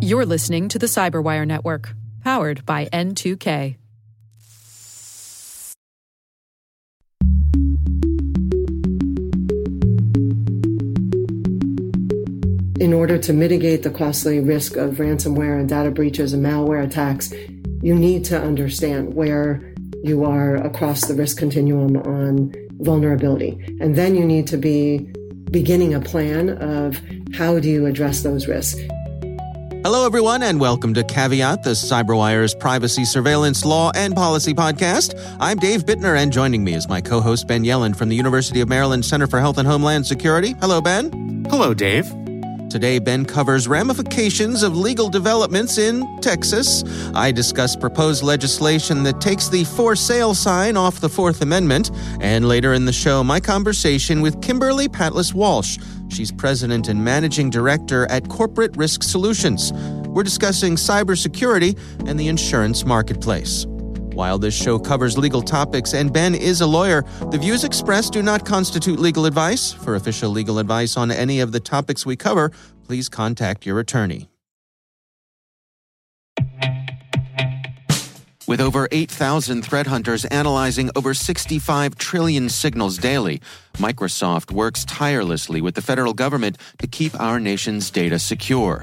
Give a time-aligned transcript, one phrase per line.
[0.00, 3.76] You're listening to the Cyberwire Network, powered by N2K.
[12.80, 17.32] In order to mitigate the costly risk of ransomware and data breaches and malware attacks,
[17.80, 19.72] you need to understand where
[20.02, 23.52] you are across the risk continuum on vulnerability.
[23.80, 25.12] And then you need to be
[25.52, 26.98] beginning a plan of
[27.34, 28.80] how do you address those risks.
[29.84, 35.20] Hello, everyone, and welcome to Caveat, the CyberWire's privacy, surveillance, law, and policy podcast.
[35.40, 38.60] I'm Dave Bittner, and joining me is my co host, Ben Yelin from the University
[38.60, 40.54] of Maryland Center for Health and Homeland Security.
[40.60, 41.44] Hello, Ben.
[41.50, 42.21] Hello, Dave.
[42.72, 46.82] Today, Ben covers ramifications of legal developments in Texas.
[47.14, 51.90] I discuss proposed legislation that takes the for sale sign off the Fourth Amendment.
[52.22, 55.76] And later in the show, my conversation with Kimberly Patlis Walsh.
[56.08, 59.74] She's president and managing director at Corporate Risk Solutions.
[60.08, 63.66] We're discussing cybersecurity and the insurance marketplace.
[64.14, 68.22] While this show covers legal topics and Ben is a lawyer, the views expressed do
[68.22, 69.72] not constitute legal advice.
[69.72, 72.52] For official legal advice on any of the topics we cover,
[72.84, 74.28] please contact your attorney.
[78.46, 83.40] With over 8,000 threat hunters analyzing over 65 trillion signals daily,
[83.74, 88.82] Microsoft works tirelessly with the federal government to keep our nation's data secure.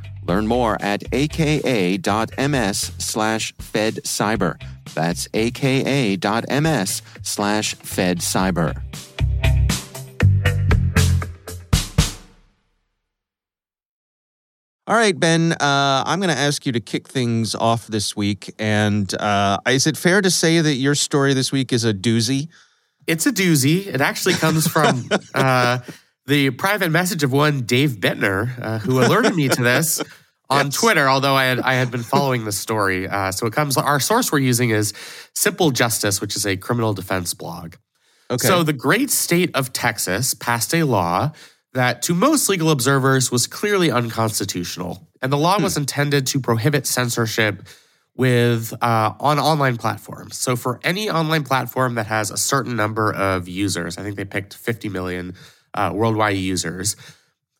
[0.23, 4.61] Learn more at aka.ms slash fedcyber.
[4.93, 8.81] That's aka.ms slash fedcyber.
[14.87, 18.53] All right, Ben, uh, I'm going to ask you to kick things off this week.
[18.59, 22.49] And uh, is it fair to say that your story this week is a doozy?
[23.07, 23.87] It's a doozy.
[23.87, 25.79] It actually comes from uh,
[26.31, 30.01] the private message of one Dave Bittner, uh, who alerted me to this
[30.49, 30.75] on yes.
[30.75, 31.09] Twitter.
[31.09, 33.75] Although I had I had been following the story, uh, so it comes.
[33.75, 34.93] Our source we're using is
[35.35, 37.75] Simple Justice, which is a criminal defense blog.
[38.29, 38.47] Okay.
[38.47, 41.33] So the great state of Texas passed a law
[41.73, 45.09] that to most legal observers was clearly unconstitutional.
[45.21, 45.63] And the law hmm.
[45.63, 47.67] was intended to prohibit censorship
[48.15, 50.37] with uh, on online platforms.
[50.37, 54.23] So for any online platform that has a certain number of users, I think they
[54.23, 55.35] picked 50 million
[55.73, 56.95] uh, worldwide users.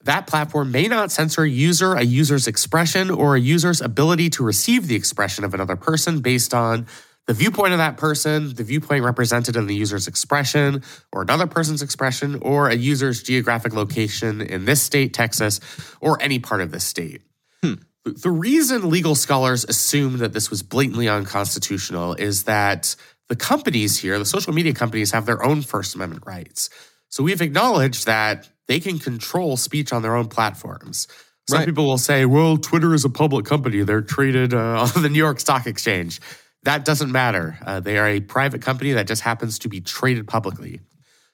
[0.03, 4.43] That platform may not censor a user, a user's expression, or a user's ability to
[4.43, 6.87] receive the expression of another person based on
[7.27, 10.83] the viewpoint of that person, the viewpoint represented in the user's expression,
[11.13, 15.59] or another person's expression, or a user's geographic location in this state, Texas,
[16.01, 17.21] or any part of this state.
[17.63, 17.75] Hmm.
[18.03, 22.95] The reason legal scholars assume that this was blatantly unconstitutional is that
[23.29, 26.71] the companies here, the social media companies, have their own First Amendment rights.
[27.11, 31.07] So we've acknowledged that they can control speech on their own platforms.
[31.49, 31.65] Some right.
[31.65, 33.83] people will say, well, Twitter is a public company.
[33.83, 36.21] They're traded uh, on the New York Stock Exchange.
[36.63, 37.57] That doesn't matter.
[37.65, 40.79] Uh, they are a private company that just happens to be traded publicly.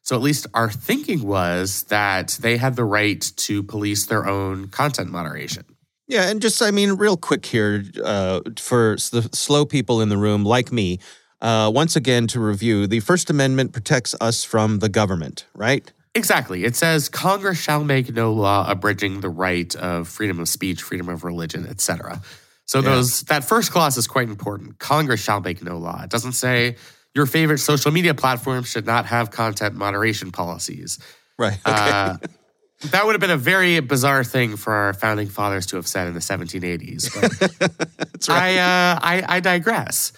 [0.02, 4.70] So at least our thinking was that they had the right to police their own
[4.70, 5.66] content moderation.
[6.08, 10.18] Yeah, and just I mean, real quick here uh, for the slow people in the
[10.18, 11.00] room like me.
[11.42, 15.92] Uh, once again, to review, the First Amendment protects us from the government, right?
[16.16, 16.64] Exactly.
[16.64, 21.10] It says Congress shall make no law abridging the right of freedom of speech, freedom
[21.10, 22.22] of religion, etc.
[22.66, 22.90] So yeah.
[22.90, 24.80] those that first clause is quite important.
[24.80, 26.02] Congress shall make no law.
[26.04, 26.76] It doesn't say
[27.14, 30.98] your favorite social media platform should not have content moderation policies.
[31.38, 31.60] Right.
[31.66, 31.72] Okay.
[31.72, 32.18] Uh,
[32.92, 36.08] that would have been a very bizarre thing for our founding fathers to have said
[36.08, 37.14] in the 1780s.
[37.14, 38.58] But right.
[38.58, 40.14] I, uh, I, I digress.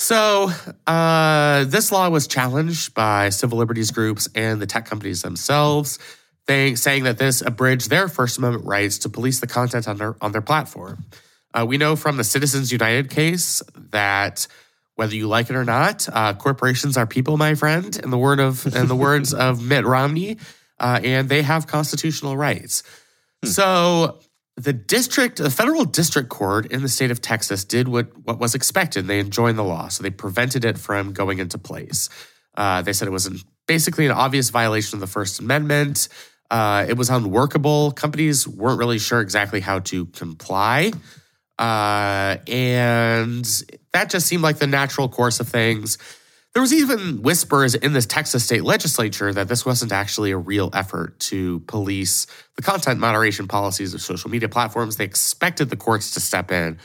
[0.00, 0.50] So
[0.86, 5.98] uh, this law was challenged by civil liberties groups and the tech companies themselves,
[6.46, 10.16] they, saying that this abridged their First Amendment rights to police the content on their
[10.22, 11.04] on their platform.
[11.52, 14.46] Uh, we know from the Citizens United case that
[14.94, 17.94] whether you like it or not, uh, corporations are people, my friend.
[18.02, 20.38] In the word of in the words of Mitt Romney,
[20.78, 22.84] uh, and they have constitutional rights.
[23.42, 23.50] Hmm.
[23.50, 24.20] So
[24.56, 28.54] the district, the federal district court in the state of Texas did what what was
[28.54, 29.06] expected.
[29.06, 32.08] They enjoined the law, so they prevented it from going into place.
[32.56, 36.08] Uh, they said it was an, basically an obvious violation of the First Amendment.
[36.50, 37.92] Uh, it was unworkable.
[37.92, 40.90] Companies weren't really sure exactly how to comply.
[41.58, 43.44] Uh, and
[43.92, 45.98] that just seemed like the natural course of things.
[46.52, 50.70] There was even whispers in the Texas state legislature that this wasn't actually a real
[50.72, 52.26] effort to police
[52.56, 54.96] the content moderation policies of social media platforms.
[54.96, 56.78] They expected the courts to step in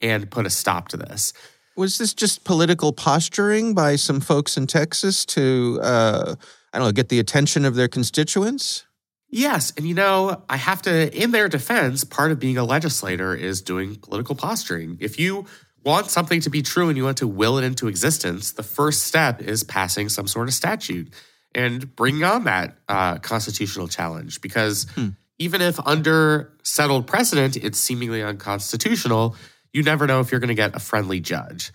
[0.00, 1.32] and put a stop to this.
[1.76, 6.34] Was this just political posturing by some folks in Texas to, uh,
[6.72, 8.84] I don't know, get the attention of their constituents?
[9.30, 9.72] Yes.
[9.76, 13.62] And you know, I have to, in their defense, part of being a legislator is
[13.62, 14.98] doing political posturing.
[15.00, 15.46] If you
[15.84, 19.04] want something to be true and you want to will it into existence, the first
[19.04, 21.12] step is passing some sort of statute
[21.54, 24.40] and bringing on that uh, constitutional challenge.
[24.40, 25.10] Because hmm.
[25.38, 29.36] even if under settled precedent it's seemingly unconstitutional,
[29.72, 31.72] you never know if you're going to get a friendly judge.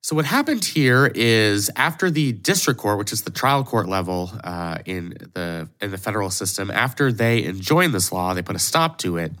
[0.00, 4.30] So what happened here is after the district court, which is the trial court level
[4.44, 8.58] uh, in the in the federal system, after they enjoined this law, they put a
[8.58, 9.32] stop to it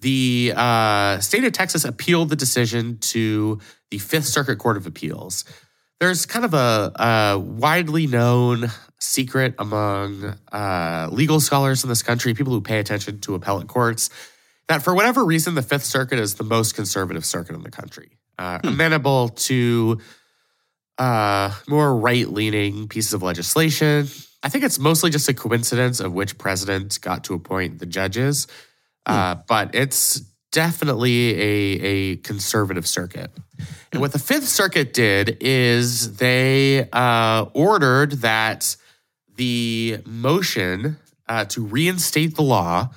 [0.00, 3.60] the uh, state of Texas appealed the decision to
[3.90, 5.44] the Fifth Circuit Court of Appeals.
[6.00, 12.34] There's kind of a, a widely known secret among uh, legal scholars in this country,
[12.34, 14.10] people who pay attention to appellate courts,
[14.68, 18.18] that for whatever reason, the Fifth Circuit is the most conservative circuit in the country,
[18.38, 18.68] uh, hmm.
[18.68, 20.00] amenable to
[20.98, 24.08] uh, more right leaning pieces of legislation.
[24.42, 28.46] I think it's mostly just a coincidence of which president got to appoint the judges.
[29.06, 30.20] Uh, but it's
[30.52, 33.30] definitely a, a conservative circuit.
[33.92, 38.76] And what the Fifth Circuit did is they uh, ordered that
[39.36, 40.96] the motion
[41.28, 42.90] uh, to reinstate the law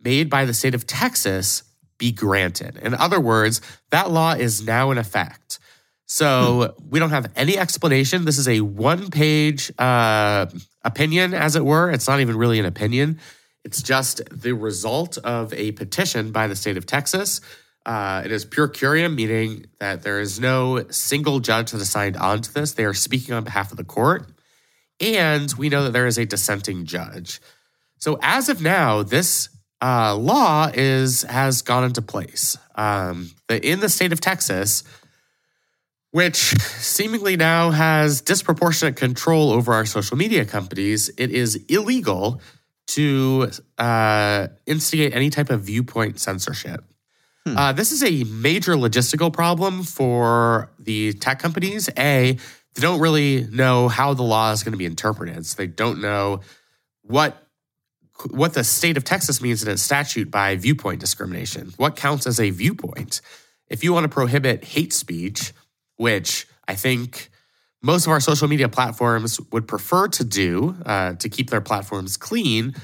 [0.00, 1.62] made by the state of Texas
[1.98, 2.76] be granted.
[2.78, 3.60] In other words,
[3.90, 5.58] that law is now in effect.
[6.06, 6.90] So hmm.
[6.90, 8.24] we don't have any explanation.
[8.24, 10.46] This is a one page uh,
[10.82, 11.90] opinion, as it were.
[11.90, 13.20] It's not even really an opinion.
[13.64, 17.40] It's just the result of a petition by the state of Texas.
[17.86, 22.16] Uh, it is per curiam, meaning that there is no single judge that has signed
[22.16, 22.72] on to this.
[22.72, 24.30] They are speaking on behalf of the court.
[25.00, 27.40] And we know that there is a dissenting judge.
[27.98, 29.48] So as of now, this
[29.82, 32.56] uh, law is has gone into place.
[32.74, 34.82] Um, in the state of Texas,
[36.10, 42.40] which seemingly now has disproportionate control over our social media companies, it is illegal
[42.94, 46.84] to uh, instigate any type of viewpoint censorship.
[47.46, 47.56] Hmm.
[47.56, 51.88] Uh, this is a major logistical problem for the tech companies.
[51.98, 52.38] A,
[52.74, 55.44] they don't really know how the law is going to be interpreted.
[55.46, 56.40] So they don't know
[57.02, 57.40] what
[58.30, 61.72] what the state of Texas means in its statute by viewpoint discrimination.
[61.76, 63.20] What counts as a viewpoint?
[63.68, 65.52] If you want to prohibit hate speech,
[65.96, 67.30] which I think
[67.84, 72.16] most of our social media platforms would prefer to do uh, to keep their platforms
[72.16, 72.74] clean,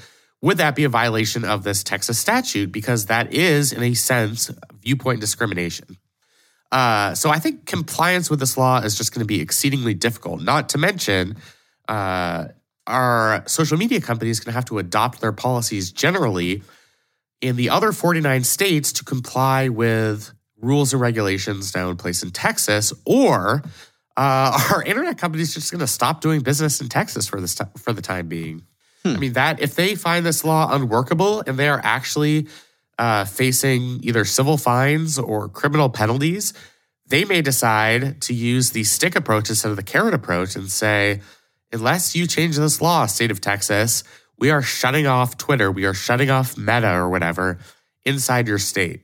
[0.41, 2.71] would that be a violation of this Texas statute?
[2.71, 5.97] Because that is, in a sense, viewpoint discrimination.
[6.71, 10.41] Uh, so I think compliance with this law is just going to be exceedingly difficult.
[10.41, 11.35] Not to mention,
[11.87, 12.49] uh,
[12.85, 16.61] our social media companies going to have to adopt their policies generally
[17.41, 20.31] in the other 49 states to comply with
[20.61, 23.63] rules and regulations now in place in Texas, or
[24.21, 27.65] uh, our internet companies just going to stop doing business in Texas for this t-
[27.77, 28.63] for the time being.
[29.03, 29.15] Hmm.
[29.15, 32.47] I mean that if they find this law unworkable and they are actually
[32.99, 36.53] uh, facing either civil fines or criminal penalties,
[37.07, 41.21] they may decide to use the stick approach instead of the carrot approach and say,
[41.73, 44.03] unless you change this law, state of Texas,
[44.37, 47.57] we are shutting off Twitter, we are shutting off Meta or whatever
[48.05, 49.01] inside your state.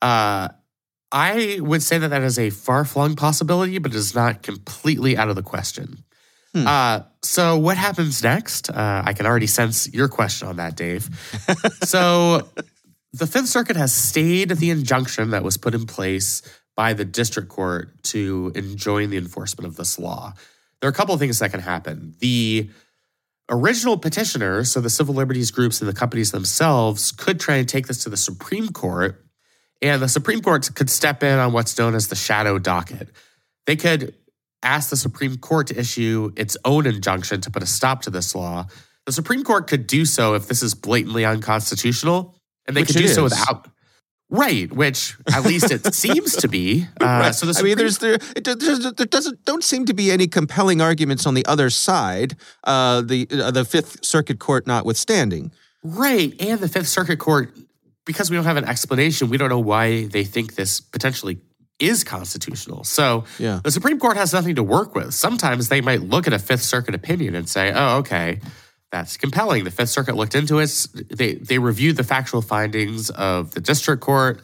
[0.00, 0.48] Uh,
[1.14, 5.16] I would say that that is a far flung possibility, but it is not completely
[5.16, 6.02] out of the question.
[6.52, 6.66] Hmm.
[6.66, 8.68] Uh, so, what happens next?
[8.68, 11.08] Uh, I can already sense your question on that, Dave.
[11.84, 12.48] so,
[13.12, 16.42] the Fifth Circuit has stayed the injunction that was put in place
[16.74, 20.34] by the district court to enjoin the enforcement of this law.
[20.80, 22.16] There are a couple of things that can happen.
[22.18, 22.68] The
[23.48, 27.86] original petitioners, so the civil liberties groups and the companies themselves, could try and take
[27.86, 29.23] this to the Supreme Court
[29.82, 33.08] and the Supreme Court could step in on what's known as the shadow docket.
[33.66, 34.14] They could
[34.62, 38.34] ask the Supreme Court to issue its own injunction to put a stop to this
[38.34, 38.66] law.
[39.06, 42.34] The Supreme Court could do so if this is blatantly unconstitutional,
[42.66, 43.14] and they which could do is.
[43.14, 43.68] so without.
[44.30, 46.86] Right, which at least it seems to be.
[47.00, 47.34] Uh, right.
[47.34, 50.10] So the Supreme I mean, there's there, it, there's, there doesn't don't seem to be
[50.10, 52.34] any compelling arguments on the other side.
[52.64, 55.52] Uh, the uh, the Fifth Circuit Court notwithstanding.
[55.82, 57.54] Right, and the Fifth Circuit Court
[58.04, 61.38] because we don't have an explanation, we don't know why they think this potentially
[61.78, 62.84] is constitutional.
[62.84, 63.60] So yeah.
[63.64, 65.14] the Supreme Court has nothing to work with.
[65.14, 68.40] Sometimes they might look at a Fifth Circuit opinion and say, oh, okay,
[68.92, 69.64] that's compelling.
[69.64, 70.86] The Fifth Circuit looked into it.
[71.10, 74.42] They, they reviewed the factual findings of the district court.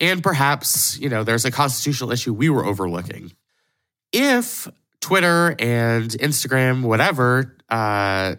[0.00, 3.32] And perhaps, you know, there's a constitutional issue we were overlooking.
[4.12, 4.68] If
[5.00, 8.36] Twitter and Instagram, whatever, uh,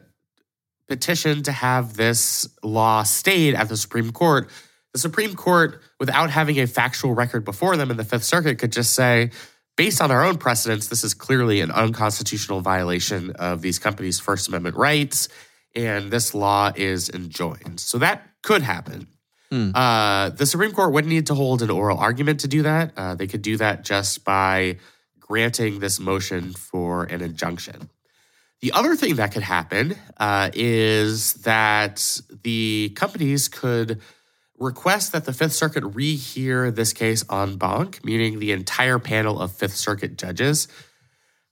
[0.88, 4.50] petitioned to have this law stayed at the Supreme Court.
[4.94, 8.72] The Supreme Court, without having a factual record before them in the Fifth Circuit, could
[8.72, 9.32] just say,
[9.76, 14.48] based on our own precedents, this is clearly an unconstitutional violation of these companies' First
[14.48, 15.28] Amendment rights,
[15.76, 17.80] and this law is enjoined.
[17.80, 19.08] So that could happen.
[19.52, 19.72] Hmm.
[19.76, 22.94] Uh, the Supreme Court wouldn't need to hold an oral argument to do that.
[22.96, 24.78] Uh, they could do that just by
[25.20, 27.90] granting this motion for an injunction.
[28.62, 34.02] The other thing that could happen uh, is that the companies could
[34.58, 39.52] request that the Fifth Circuit rehear this case en banc, meaning the entire panel of
[39.52, 40.68] Fifth Circuit judges.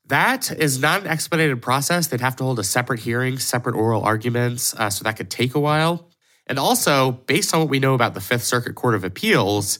[0.07, 2.07] That is not an expedited process.
[2.07, 5.55] They'd have to hold a separate hearing, separate oral arguments, uh, so that could take
[5.55, 6.09] a while.
[6.47, 9.79] And also, based on what we know about the Fifth Circuit Court of Appeals,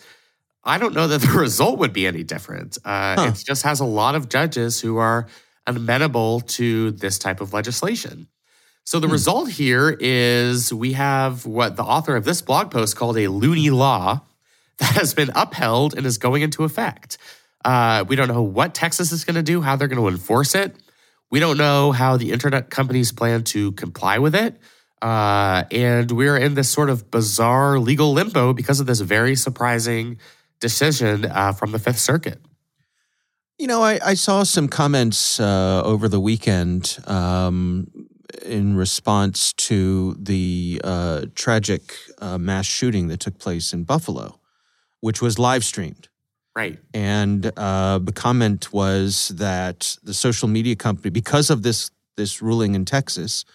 [0.64, 2.78] I don't know that the result would be any different.
[2.86, 3.32] Uh, Huh.
[3.34, 5.28] It just has a lot of judges who are
[5.68, 8.28] amenable to this type of legislation.
[8.86, 13.18] So the result here is we have what the author of this blog post called
[13.18, 14.22] a loony law
[14.80, 17.18] that has been upheld and is going into effect.
[17.64, 20.54] Uh, we don't know what Texas is going to do, how they're going to enforce
[20.54, 20.76] it.
[21.32, 24.60] We don't know how the internet companies plan to comply with it.
[25.02, 30.18] Uh, and we're in this sort of bizarre legal limbo because of this very surprising
[30.60, 32.40] decision uh, from the Fifth Circuit.
[33.64, 37.88] You know, I, I saw some comments uh, over the weekend um,
[38.44, 44.38] in response to the uh, tragic uh, mass shooting that took place in Buffalo,
[45.00, 46.10] which was live streamed.
[46.54, 46.78] Right.
[46.94, 52.76] And uh, the comment was that the social media company, because of this this ruling
[52.76, 53.46] in Texas,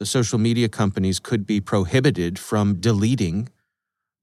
[0.00, 3.48] the social media companies could be prohibited from deleting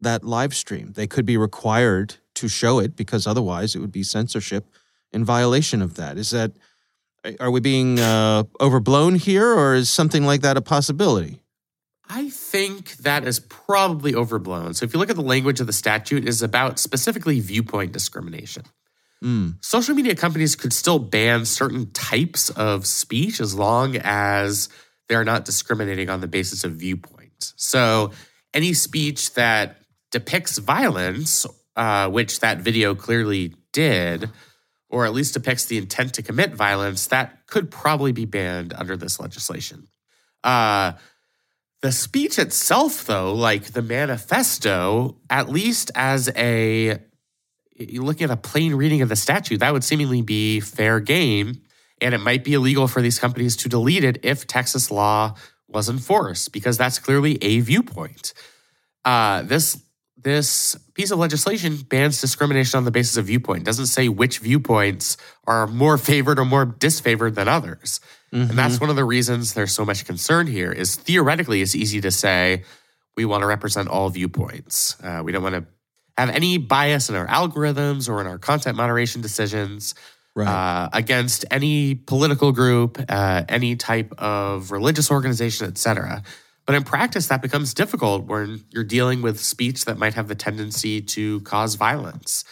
[0.02, 0.92] that live stream.
[0.98, 4.66] They could be required to show it because otherwise it would be censorship
[5.12, 6.18] in violation of that.
[6.18, 6.52] Is that
[7.40, 11.42] are we being uh, overblown here, or is something like that a possibility?
[12.10, 14.74] I think that is probably overblown.
[14.74, 17.92] So if you look at the language of the statute, it is about specifically viewpoint
[17.92, 18.64] discrimination.
[19.24, 19.64] Mm.
[19.64, 24.70] Social media companies could still ban certain types of speech as long as
[25.08, 27.54] they're not discriminating on the basis of viewpoint.
[27.58, 28.12] So
[28.54, 29.78] any speech that
[30.12, 34.30] depicts violence, uh, which that video clearly did,
[34.90, 38.98] or at least depicts the intent to commit violence, that could probably be banned under
[38.98, 39.88] this legislation.
[40.44, 40.94] Uh,
[41.82, 47.00] the speech itself, though, like the manifesto, at least as a
[47.94, 51.62] looking at a plain reading of the statute, that would seemingly be fair game.
[52.02, 55.36] And it might be illegal for these companies to delete it if Texas law
[55.68, 58.34] was enforced, because that's clearly a viewpoint.
[59.06, 59.82] Uh, this
[60.24, 63.62] this piece of legislation bans discrimination on the basis of viewpoint.
[63.62, 68.00] It doesn't say which viewpoints are more favored or more disfavored than others.
[68.32, 72.00] And that's one of the reasons there's so much concern here is theoretically it's easy
[72.02, 72.64] to say
[73.18, 74.96] we want to represent all viewpoints.
[75.04, 75.66] Uh, we don't want to
[76.16, 79.96] have any bias in our algorithms or in our content moderation decisions
[80.36, 80.48] Right.
[80.48, 86.22] uh, against any political group, uh, any type of religious organization, etc.
[86.70, 90.36] But in practice, that becomes difficult when you're dealing with speech that might have the
[90.36, 92.44] tendency to cause violence.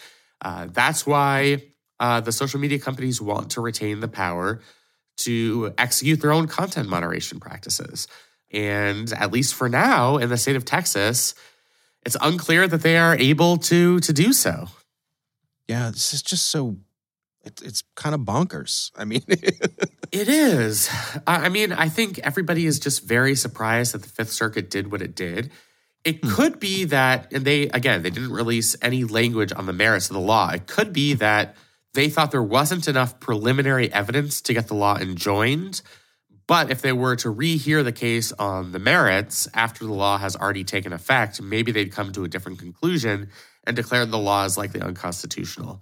[0.41, 1.61] Uh, that's why
[1.99, 4.59] uh, the social media companies want to retain the power
[5.17, 8.07] to execute their own content moderation practices.
[8.51, 11.35] And at least for now, in the state of Texas,
[12.03, 14.69] it's unclear that they are able to to do so.
[15.67, 16.77] yeah, this is just so.
[17.43, 18.91] It, it's kind of bonkers.
[18.97, 19.23] I mean,
[20.11, 20.89] It is.
[21.25, 24.91] I I mean, I think everybody is just very surprised that the Fifth Circuit did
[24.91, 25.51] what it did.
[26.03, 26.31] It hmm.
[26.33, 30.13] could be that, and they, again, they didn't release any language on the merits of
[30.13, 30.49] the law.
[30.51, 31.55] It could be that
[31.93, 35.81] they thought there wasn't enough preliminary evidence to get the law enjoined.
[36.47, 40.35] But if they were to rehear the case on the merits after the law has
[40.37, 43.29] already taken effect, maybe they'd come to a different conclusion
[43.65, 45.81] and declare the law is likely unconstitutional.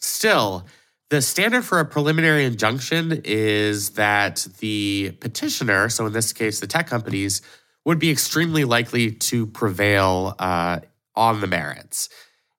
[0.00, 0.66] Still,
[1.10, 6.66] the standard for a preliminary injunction is that the petitioner, so in this case, the
[6.66, 7.42] tech companies,
[7.84, 10.80] would be extremely likely to prevail uh,
[11.16, 12.08] on the merits.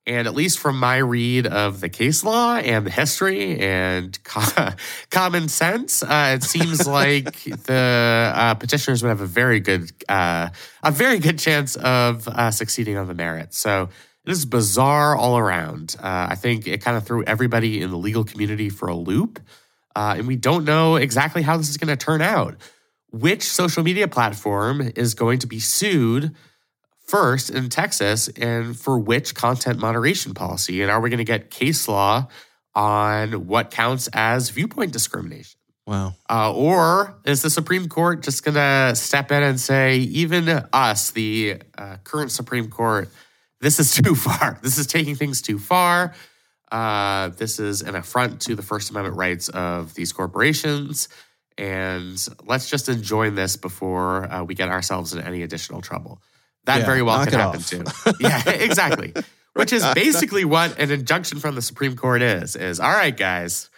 [0.07, 4.71] And at least from my read of the case law and the history and co-
[5.11, 10.49] common sense, uh, it seems like the uh, petitioners would have a very good, uh,
[10.83, 13.57] a very good chance of uh, succeeding on the merits.
[13.57, 13.89] So
[14.25, 15.95] it is bizarre all around.
[15.99, 19.39] Uh, I think it kind of threw everybody in the legal community for a loop,
[19.95, 22.55] uh, and we don't know exactly how this is going to turn out.
[23.11, 26.35] Which social media platform is going to be sued?
[27.07, 30.81] first in Texas and for which content moderation policy?
[30.81, 32.29] And are we going to get case law
[32.75, 35.59] on what counts as viewpoint discrimination.
[35.85, 36.15] Wow.
[36.29, 41.11] Uh, or is the Supreme Court just going to step in and say, even us,
[41.11, 43.09] the uh, current Supreme Court,
[43.61, 44.59] this is too far.
[44.61, 46.13] This is taking things too far.
[46.71, 51.09] Uh, this is an affront to the First Amendment rights of these corporations.
[51.57, 56.21] And let's just enjoy this before uh, we get ourselves in any additional trouble.
[56.65, 57.69] That Yeah, very well could happen off.
[57.69, 58.15] too.
[58.19, 59.13] Yeah, exactly.
[59.53, 62.55] Which is basically what an injunction from the Supreme Court is.
[62.55, 63.69] Is all right, guys.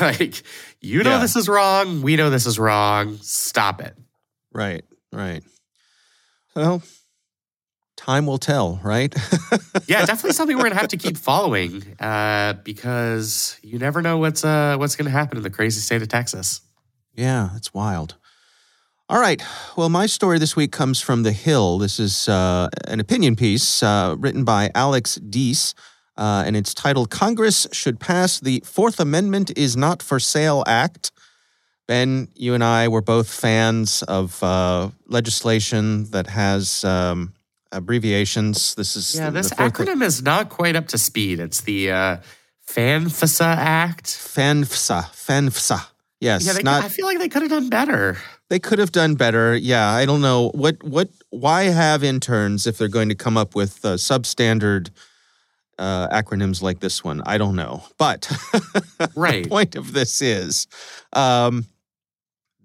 [0.00, 0.42] like
[0.80, 1.18] you know Yeah.
[1.20, 2.02] this is wrong.
[2.02, 3.18] We know this is wrong.
[3.22, 3.96] Stop it.
[4.52, 5.44] Right, right.
[6.56, 6.82] Well,
[8.06, 9.14] time will tell, right?
[9.88, 14.44] Yeah, definitely something we're gonna have to keep following uh, because you never know what's
[14.44, 16.60] uh, what's gonna happen in the crazy state of Texas.
[17.14, 18.16] Yeah, it's wild.
[19.08, 19.40] All right.
[19.76, 21.78] Well, my story this week comes from The Hill.
[21.78, 25.74] This is uh, an opinion piece uh, written by Alex Deese,
[26.16, 31.12] uh, and it's titled Congress Should Pass the Fourth Amendment Is Not for Sale Act.
[31.86, 37.32] Ben, you and I were both fans of uh, legislation that has um,
[37.76, 38.74] abbreviations.
[38.74, 41.40] This is Yeah, this acronym is not quite up to speed.
[41.40, 42.16] It's the uh,
[42.68, 44.06] FANFSA Act.
[44.06, 45.10] FANFSA.
[45.12, 45.86] FANFSA.
[46.20, 48.16] Yes, Yeah, they, not I feel like they could have done better.
[48.48, 49.54] They could have done better.
[49.54, 53.54] Yeah, I don't know what what why have interns if they're going to come up
[53.54, 54.90] with uh, substandard
[55.78, 57.22] uh, acronyms like this one.
[57.26, 58.30] I don't know, but
[59.14, 59.44] Right.
[59.44, 60.66] the point of this is.
[61.12, 61.66] Um,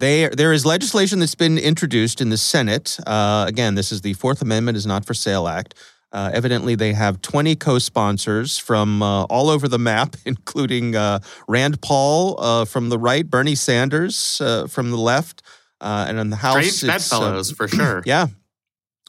[0.02, 2.98] they, there is legislation that's been introduced in the Senate.
[3.06, 5.76] Uh, again, this is the Fourth Amendment is Not for Sale Act.
[6.12, 11.20] Uh, evidently, they have 20 co sponsors from uh, all over the map, including uh,
[11.48, 15.44] Rand Paul uh, from the right, Bernie Sanders uh, from the left,
[15.80, 16.56] uh, and in the House.
[16.56, 18.04] Strange it's, bedfellows for sure.
[18.06, 18.28] yeah.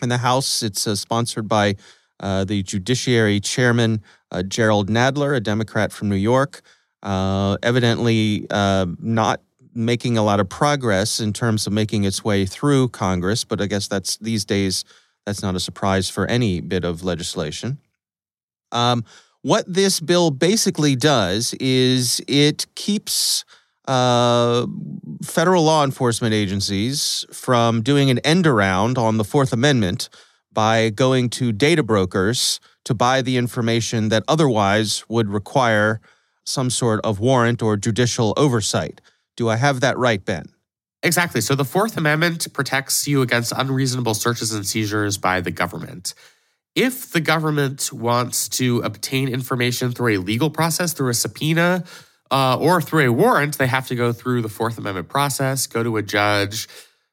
[0.02, 1.76] In the House, it's uh, sponsored by
[2.20, 6.60] uh, the Judiciary Chairman, uh, Jerrold Nadler, a Democrat from New York.
[7.02, 9.40] Uh, evidently, uh, not
[9.74, 13.66] making a lot of progress in terms of making its way through Congress, but I
[13.66, 14.84] guess that's these days,
[15.26, 17.78] that's not a surprise for any bit of legislation.
[18.70, 19.04] Um,
[19.42, 23.44] what this bill basically does is it keeps
[23.88, 24.66] uh,
[25.22, 30.08] federal law enforcement agencies from doing an end around on the Fourth Amendment
[30.52, 36.00] by going to data brokers to buy the information that otherwise would require
[36.44, 39.00] some sort of warrant or judicial oversight.
[39.36, 40.46] Do I have that right, Ben?
[41.02, 41.40] Exactly.
[41.40, 46.14] So the Fourth Amendment protects you against unreasonable searches and seizures by the government.
[46.74, 51.84] If the government wants to obtain information through a legal process, through a subpoena,
[52.30, 55.82] uh, or through a warrant, they have to go through the Fourth Amendment process, go
[55.82, 56.66] to a judge,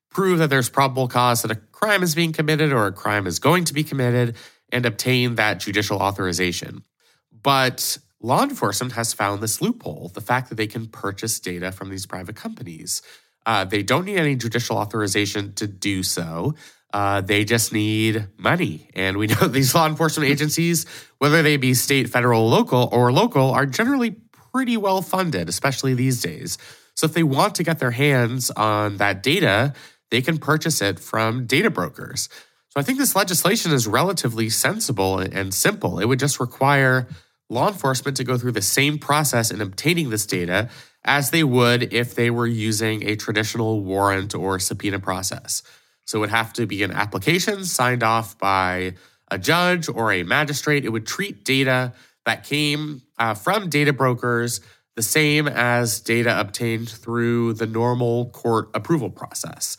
[0.10, 3.40] prove that there's probable cause that a crime is being committed or a crime is
[3.40, 4.36] going to be committed,
[4.72, 6.84] and obtain that judicial authorization.
[7.32, 11.90] But law enforcement has found this loophole the fact that they can purchase data from
[11.90, 13.02] these private companies.
[13.46, 16.56] Uh, they don't need any judicial authorization to do so.
[16.92, 18.90] Uh, they just need money.
[18.96, 20.86] And we know these law enforcement agencies,
[21.20, 24.16] whether they be state, federal, local, or local, are generally
[24.52, 26.58] pretty well funded, especially these days.
[26.96, 29.74] So if they want to get their hands on that data,
[30.12, 32.28] they can purchase it from data brokers.
[32.70, 36.00] So I think this legislation is relatively sensible and simple.
[36.00, 37.08] It would just require
[37.50, 40.70] law enforcement to go through the same process in obtaining this data
[41.04, 45.64] as they would if they were using a traditional warrant or subpoena process.
[46.06, 48.96] So it would have to be an application signed off by
[49.32, 50.86] a judge or a magistrate.
[50.86, 51.94] It would treat data
[52.26, 54.62] that came uh, from data brokers
[54.96, 59.78] the same as data obtained through the normal court approval process.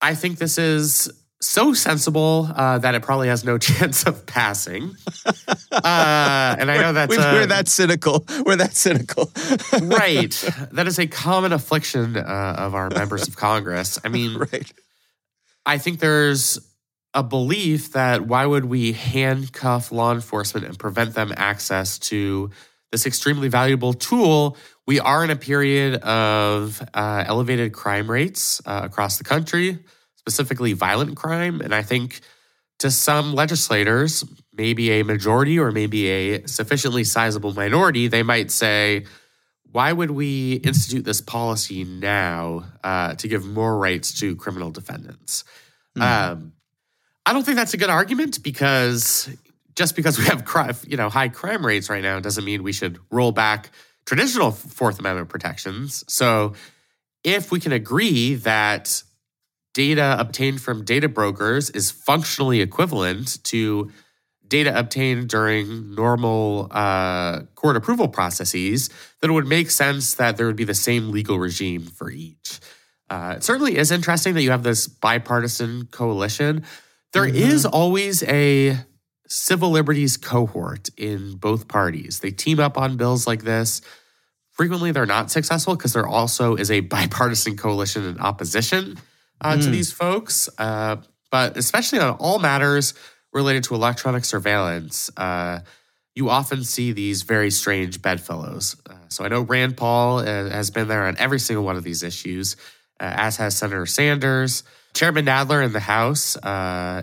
[0.00, 1.10] I think this is
[1.46, 4.94] so sensible uh, that it probably has no chance of passing.
[5.24, 8.24] Uh, and I know that's we're, we're that cynical.
[8.44, 9.30] We're that cynical.
[9.82, 10.30] right.
[10.72, 13.98] That is a common affliction uh, of our members of Congress.
[14.04, 14.70] I mean, right.
[15.64, 16.58] I think there's
[17.14, 22.50] a belief that why would we handcuff law enforcement and prevent them access to
[22.92, 24.56] this extremely valuable tool?
[24.86, 29.78] We are in a period of uh, elevated crime rates uh, across the country,
[30.26, 31.60] specifically violent crime.
[31.60, 32.20] And I think
[32.80, 39.06] to some legislators, maybe a majority or maybe a sufficiently sizable minority, they might say,
[39.70, 45.44] why would we institute this policy now uh, to give more rights to criminal defendants?
[45.98, 46.52] Um,
[47.24, 49.28] I don't think that's a good argument because
[49.74, 52.98] just because we have you know high crime rates right now doesn't mean we should
[53.10, 53.70] roll back
[54.06, 56.04] traditional Fourth Amendment protections.
[56.08, 56.54] So
[57.24, 59.02] if we can agree that
[59.76, 63.92] data obtained from data brokers is functionally equivalent to
[64.48, 68.88] data obtained during normal uh, court approval processes,
[69.20, 72.58] then it would make sense that there would be the same legal regime for each.
[73.10, 76.64] Uh, it certainly is interesting that you have this bipartisan coalition.
[77.12, 77.36] There mm-hmm.
[77.36, 78.78] is always a
[79.28, 82.20] civil liberties cohort in both parties.
[82.20, 83.82] They team up on bills like this.
[84.52, 88.96] Frequently, they're not successful because there also is a bipartisan coalition in opposition
[89.40, 89.62] uh, mm.
[89.62, 90.48] to these folks.
[90.58, 90.96] Uh,
[91.30, 92.94] but especially on all matters
[93.32, 95.60] related to electronic surveillance, uh,
[96.14, 98.76] you often see these very strange bedfellows.
[98.88, 101.84] Uh, so I know Rand Paul uh, has been there on every single one of
[101.84, 102.56] these issues,
[103.00, 104.62] uh, as has Senator Sanders.
[104.94, 106.36] Chairman Nadler in the House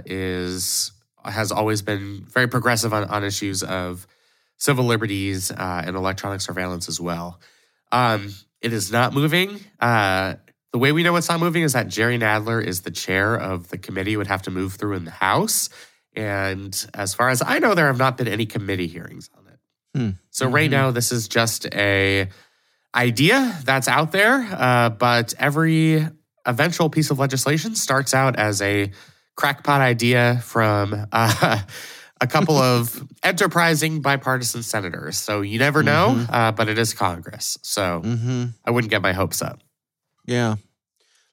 [0.06, 0.92] is
[1.26, 4.06] has always been very progressive on, on issues of
[4.58, 7.40] civil liberties uh, and electronic surveillance as well.
[7.92, 9.60] Um, it is not moving.
[9.80, 10.36] Uh,
[10.74, 13.70] the way we know it's not moving is that Jerry Nadler is the chair of
[13.70, 15.70] the committee, would have to move through in the House.
[16.16, 19.60] And as far as I know, there have not been any committee hearings on it.
[19.96, 20.10] Hmm.
[20.32, 20.56] So mm-hmm.
[20.56, 22.28] right now, this is just a
[22.96, 24.48] idea that's out there.
[24.52, 26.08] Uh, but every
[26.44, 28.92] eventual piece of legislation starts out as a
[29.36, 31.62] crackpot idea from uh,
[32.20, 35.18] a couple of enterprising bipartisan senators.
[35.18, 36.34] So you never know, mm-hmm.
[36.34, 37.60] uh, but it is Congress.
[37.62, 38.46] So mm-hmm.
[38.66, 39.60] I wouldn't get my hopes up.
[40.26, 40.56] Yeah.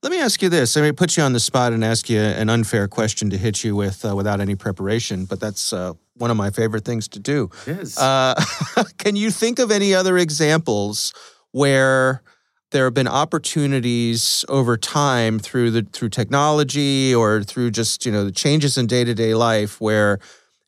[0.03, 0.77] Let me ask you this.
[0.77, 3.63] I mean, put you on the spot and ask you an unfair question to hit
[3.63, 7.19] you with uh, without any preparation, but that's uh, one of my favorite things to
[7.19, 7.51] do.
[7.67, 7.99] It is.
[7.99, 8.35] Uh,
[8.99, 11.13] can you think of any other examples
[11.53, 12.23] where
[12.71, 18.25] there have been opportunities over time through the through technology or through just you know
[18.25, 20.19] the changes in day to day life where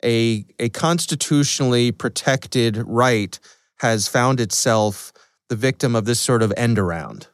[0.05, 3.39] a, a constitutionally protected right
[3.79, 5.13] has found itself
[5.49, 7.29] the victim of this sort of end around?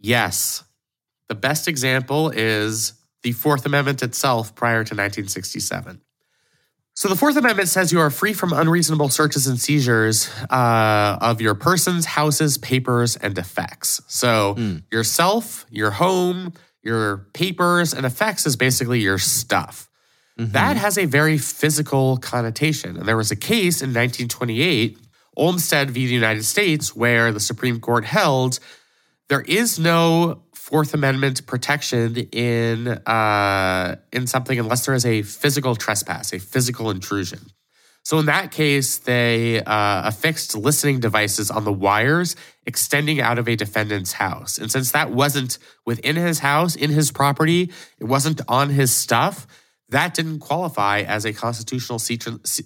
[0.00, 0.64] Yes.
[1.28, 6.00] The best example is the Fourth Amendment itself prior to 1967.
[6.94, 11.42] So, the Fourth Amendment says you are free from unreasonable searches and seizures uh, of
[11.42, 14.00] your persons, houses, papers, and effects.
[14.06, 14.82] So, mm.
[14.90, 19.90] yourself, your home, your papers, and effects is basically your stuff.
[20.38, 20.52] Mm-hmm.
[20.52, 22.96] That has a very physical connotation.
[22.96, 24.98] And there was a case in 1928,
[25.36, 26.06] Olmstead v.
[26.06, 28.58] the United States, where the Supreme Court held
[29.28, 35.76] there is no Fourth Amendment protection in uh, in something unless there is a physical
[35.76, 37.40] trespass, a physical intrusion.
[38.02, 43.48] So in that case, they uh, affixed listening devices on the wires extending out of
[43.48, 48.40] a defendant's house, and since that wasn't within his house, in his property, it wasn't
[48.48, 49.46] on his stuff
[49.88, 52.00] that didn't qualify as a constitutional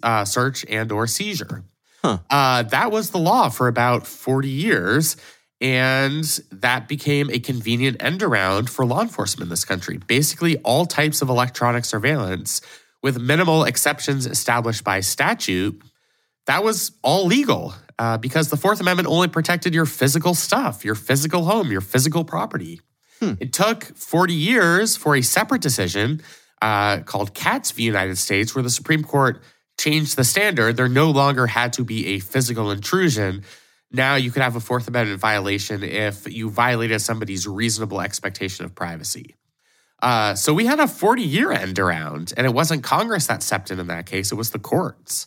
[0.03, 1.65] uh, search and or seizure.
[2.03, 2.19] Huh.
[2.31, 5.17] Uh, that was the law for about 40 years.
[5.61, 9.99] And that became a convenient end around for law enforcement in this country.
[9.99, 12.63] Basically, all types of electronic surveillance,
[13.03, 15.83] with minimal exceptions established by statute,
[16.47, 20.95] that was all legal uh, because the Fourth Amendment only protected your physical stuff, your
[20.95, 22.81] physical home, your physical property.
[23.21, 23.35] Hmm.
[23.39, 26.23] It took 40 years for a separate decision
[26.63, 27.83] uh, called Katz v.
[27.83, 29.43] United States, where the Supreme Court
[29.79, 30.77] changed the standard.
[30.77, 33.45] There no longer had to be a physical intrusion.
[33.93, 38.75] Now you could have a Fourth Amendment violation if you violated somebody's reasonable expectation of
[38.75, 39.35] privacy.
[40.03, 43.71] Uh, so we had a 40 year end around, and it wasn't Congress that stepped
[43.71, 45.27] in in that case, it was the courts.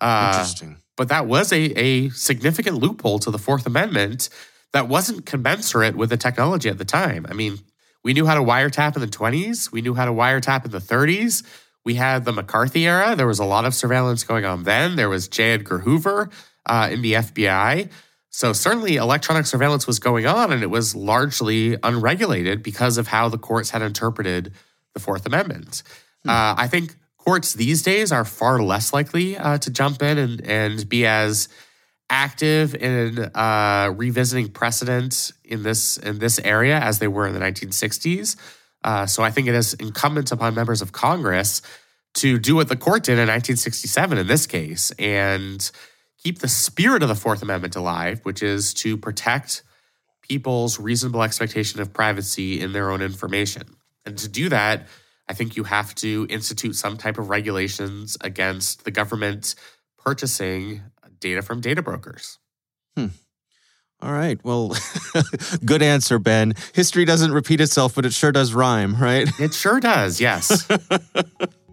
[0.00, 0.76] Uh, Interesting.
[0.96, 4.28] But that was a, a significant loophole to the Fourth Amendment
[4.72, 7.26] that wasn't commensurate with the technology at the time.
[7.28, 7.58] I mean,
[8.02, 9.72] we knew how to wiretap in the 20s.
[9.72, 11.42] We knew how to wiretap in the 30s.
[11.84, 13.14] We had the McCarthy era.
[13.16, 14.96] There was a lot of surveillance going on then.
[14.96, 15.52] There was J.
[15.52, 16.30] Edgar Hoover
[16.66, 17.90] uh, in the FBI.
[18.30, 23.28] So certainly electronic surveillance was going on and it was largely unregulated because of how
[23.28, 24.52] the courts had interpreted
[24.92, 25.82] the Fourth Amendment.
[26.24, 26.30] Hmm.
[26.30, 30.40] Uh, I think courts these days are far less likely uh, to jump in and,
[30.46, 31.48] and be as
[32.10, 37.40] active in uh, revisiting precedent in this in this area as they were in the
[37.40, 38.36] 1960s.
[38.82, 41.62] Uh, so I think it is incumbent upon members of Congress
[42.14, 45.70] to do what the court did in 1967 in this case and
[46.24, 49.62] keep the spirit of the Fourth Amendment alive, which is to protect
[50.22, 53.76] people's reasonable expectation of privacy in their own information.
[54.06, 54.88] And to do that,
[55.28, 59.54] I think you have to institute some type of regulations against the government
[59.98, 60.82] purchasing
[61.20, 62.38] data from data brokers.
[62.96, 63.08] Hmm.
[64.00, 64.42] All right.
[64.44, 64.76] Well,
[65.64, 66.54] good answer, Ben.
[66.74, 69.28] History doesn't repeat itself, but it sure does rhyme, right?
[69.38, 70.68] It sure does, yes.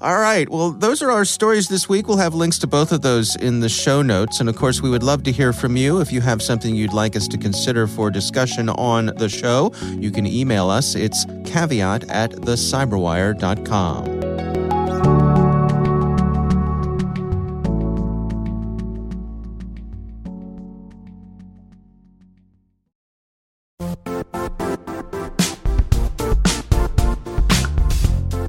[0.00, 0.48] All right.
[0.48, 2.08] Well, those are our stories this week.
[2.08, 4.40] We'll have links to both of those in the show notes.
[4.40, 6.00] And of course, we would love to hear from you.
[6.00, 10.10] If you have something you'd like us to consider for discussion on the show, you
[10.10, 10.94] can email us.
[10.94, 14.23] It's caveat at thecyberwire.com.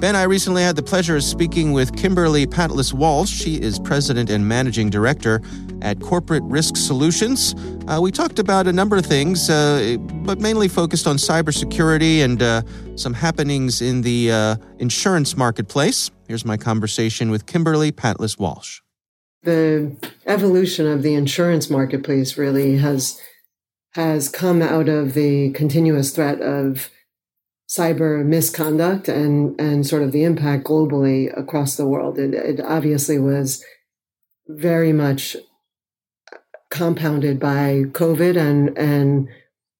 [0.00, 3.32] Ben, I recently had the pleasure of speaking with Kimberly Patlis Walsh.
[3.32, 5.42] She is president and managing director
[5.82, 7.56] at Corporate Risk Solutions.
[7.88, 12.40] Uh, we talked about a number of things, uh, but mainly focused on cybersecurity and
[12.40, 12.62] uh,
[12.94, 16.12] some happenings in the uh, insurance marketplace.
[16.28, 18.80] Here's my conversation with Kimberly Patlis Walsh.
[19.42, 23.20] The evolution of the insurance marketplace really has
[23.94, 26.88] has come out of the continuous threat of
[27.68, 32.18] cyber misconduct and and sort of the impact globally across the world.
[32.18, 33.62] It, it obviously was
[34.46, 35.36] very much
[36.70, 39.28] compounded by COVID and and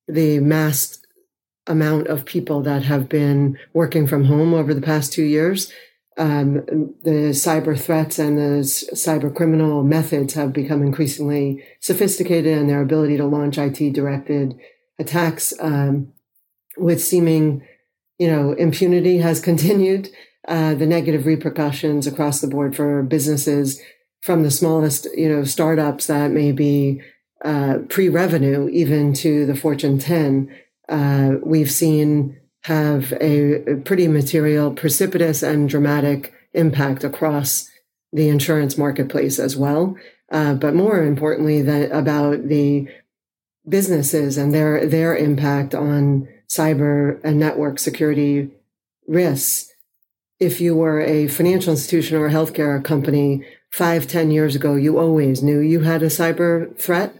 [0.07, 0.98] the mass
[1.66, 5.70] amount of people that have been working from home over the past two years.
[6.16, 12.83] Um, the cyber threats and the cyber criminal methods have become increasingly sophisticated, and their
[12.83, 14.59] ability to launch IT directed
[14.98, 16.12] attacks um,
[16.77, 17.62] with seeming
[18.18, 20.09] you know, impunity has continued.
[20.46, 23.81] Uh, the negative repercussions across the board for businesses
[24.22, 27.02] from the smallest, you know, startups that may be
[27.44, 30.52] uh, pre-revenue, even to the Fortune 10,
[30.88, 37.68] uh, we've seen have a, pretty material, precipitous, and dramatic impact across
[38.12, 39.96] the insurance marketplace as well.
[40.33, 42.88] Uh, but more importantly, that about the
[43.68, 48.50] businesses and their their impact on cyber and network security
[49.06, 49.72] risks.
[50.40, 54.98] If you were a financial institution or a healthcare company five, ten years ago, you
[54.98, 57.14] always knew you had a cyber threat.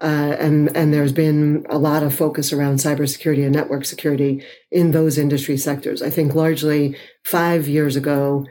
[0.00, 4.90] Uh, and and there's been a lot of focus around cybersecurity and network security in
[4.90, 6.02] those industry sectors.
[6.02, 8.44] I think largely five years ago,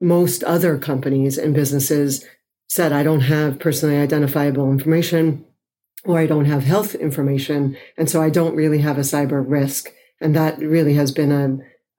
[0.00, 2.24] most other companies and businesses
[2.68, 5.46] said, "I don't have personally identifiable information
[6.04, 7.76] or I don't have health information.
[7.96, 9.92] And so I don't really have a cyber risk.
[10.20, 11.32] And that really has been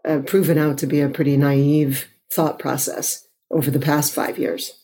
[0.06, 4.38] a, a proven out to be a pretty naive thought process over the past five
[4.38, 4.80] years.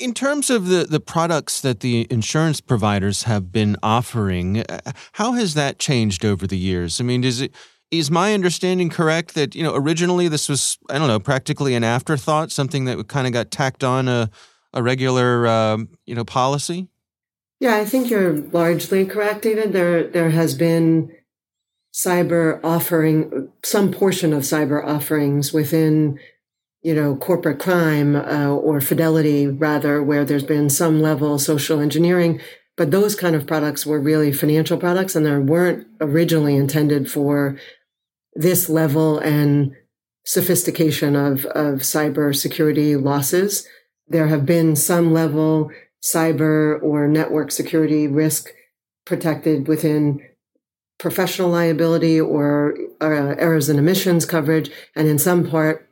[0.00, 5.32] In terms of the, the products that the insurance providers have been offering, uh, how
[5.32, 6.98] has that changed over the years?
[6.98, 7.54] I mean, is it
[7.90, 11.84] is my understanding correct that you know originally this was I don't know practically an
[11.84, 14.30] afterthought, something that kind of got tacked on a
[14.72, 16.88] a regular um, you know policy?
[17.62, 19.72] Yeah, I think you're largely correct, David.
[19.72, 21.12] There, there has been
[21.94, 26.18] cyber offering, some portion of cyber offerings within,
[26.82, 31.78] you know, corporate crime uh, or fidelity, rather, where there's been some level of social
[31.78, 32.40] engineering.
[32.76, 37.56] But those kind of products were really financial products, and they weren't originally intended for
[38.34, 39.70] this level and
[40.24, 43.68] sophistication of of cyber security losses.
[44.08, 45.70] There have been some level
[46.02, 48.50] cyber or network security risk
[49.04, 50.20] protected within
[50.98, 55.88] professional liability or uh, errors and omissions coverage, and in some part,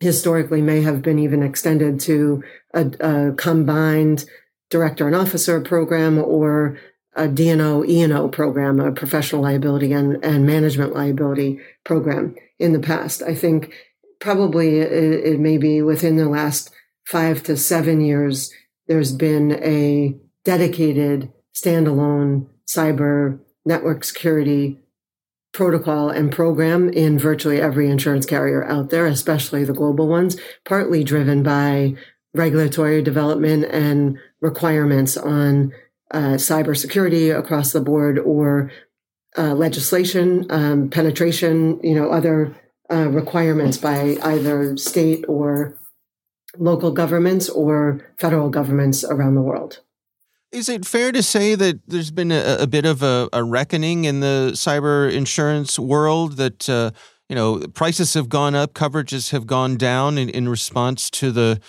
[0.00, 2.42] historically may have been even extended to
[2.74, 4.24] a, a combined
[4.70, 6.78] director and officer program or
[7.14, 13.22] a D&O E&O program, a professional liability and, and management liability program in the past.
[13.22, 13.72] I think
[14.20, 16.70] probably it, it may be within the last
[17.04, 18.52] five to seven years,
[18.90, 24.80] there's been a dedicated standalone cyber network security
[25.52, 31.04] protocol and program in virtually every insurance carrier out there, especially the global ones, partly
[31.04, 31.94] driven by
[32.34, 35.72] regulatory development and requirements on
[36.10, 38.72] uh, cybersecurity across the board or
[39.38, 42.56] uh, legislation, um, penetration, you know, other
[42.92, 45.79] uh, requirements by either state or
[46.58, 49.80] local governments or federal governments around the world.
[50.52, 54.04] Is it fair to say that there's been a, a bit of a, a, reckoning
[54.04, 56.90] in the cyber insurance world that uh,
[57.28, 61.60] you know prices have gone up, coverages have gone down in, in response to the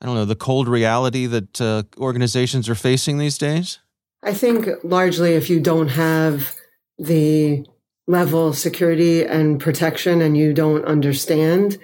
[0.00, 3.78] I don't know the cold reality that uh, organizations are facing these days?
[4.22, 6.54] I think largely if you don't have
[6.98, 7.66] the
[8.06, 11.78] level of security and protection and you don't understand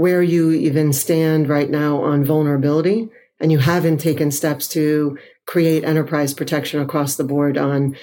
[0.00, 3.06] where you even stand right now on vulnerability
[3.38, 7.94] and you haven't taken steps to create enterprise protection across the board on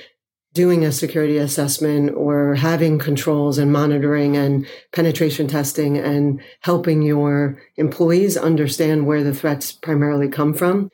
[0.54, 7.60] doing a security assessment or having controls and monitoring and penetration testing and helping your
[7.78, 10.92] employees understand where the threats primarily come from,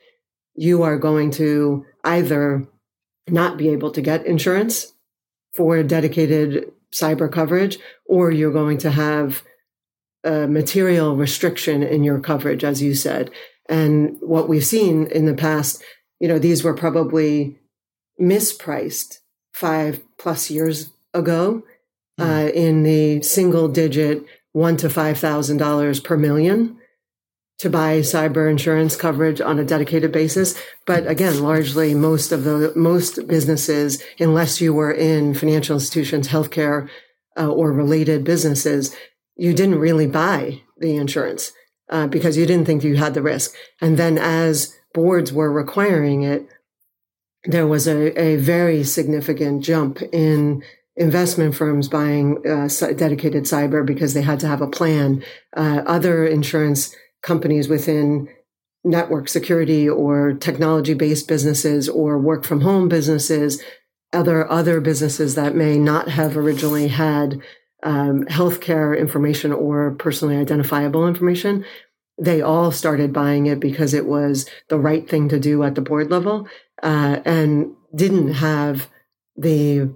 [0.54, 2.66] you are going to either
[3.28, 4.94] not be able to get insurance
[5.54, 9.42] for dedicated cyber coverage, or you're going to have
[10.24, 13.30] a material restriction in your coverage, as you said.
[13.68, 15.82] And what we've seen in the past,
[16.20, 17.58] you know, these were probably
[18.20, 19.18] mispriced
[19.52, 21.62] five plus years ago
[22.18, 22.24] mm.
[22.24, 26.78] uh, in the single digit one to five thousand dollars per million
[27.58, 30.60] to buy cyber insurance coverage on a dedicated basis.
[30.86, 36.88] But again, largely most of the most businesses, unless you were in financial institutions, healthcare,
[37.36, 38.94] uh, or related businesses,
[39.36, 41.52] you didn't really buy the insurance
[41.90, 43.54] uh, because you didn't think you had the risk.
[43.80, 46.48] And then as boards were requiring it,
[47.44, 50.62] there was a, a very significant jump in
[50.96, 55.22] investment firms buying uh, dedicated cyber because they had to have a plan.
[55.56, 58.28] Uh, other insurance companies within
[58.84, 63.62] network security or technology based businesses or work from home businesses,
[64.12, 67.40] other other businesses that may not have originally had
[67.84, 71.64] um, healthcare information or personally identifiable information.
[72.18, 75.80] They all started buying it because it was the right thing to do at the
[75.80, 76.48] board level
[76.82, 78.88] uh, and didn't have
[79.36, 79.90] the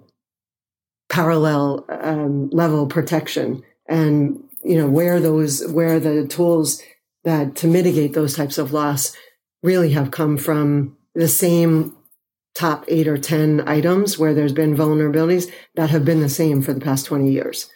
[1.09, 6.83] parallel um, level protection and you know where those where the tools
[7.25, 9.17] that to mitigate those types of loss
[9.63, 11.97] really have come from the same
[12.55, 16.73] top eight or 10 items where there's been vulnerabilities that have been the same for
[16.73, 17.71] the past 20 years.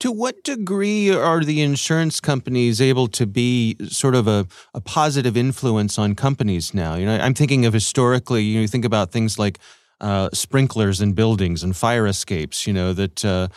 [0.00, 5.36] To what degree are the insurance companies able to be sort of a, a positive
[5.36, 6.94] influence on companies now?
[6.94, 9.58] You know, I'm thinking of historically, you know, you think about things like
[10.00, 13.48] uh, sprinklers in buildings and fire escapes, you know, that uh,